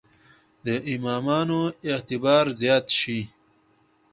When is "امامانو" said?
0.93-1.61